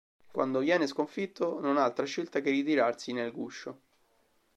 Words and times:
Quando 0.31 0.57
viene 0.61 0.87
sconfitto, 0.87 1.59
non 1.59 1.77
ha 1.77 1.83
altra 1.83 2.07
scelta 2.07 2.39
che 2.39 2.49
ritirarsi 2.49 3.13
nel 3.13 3.31
guscio. 3.31 3.77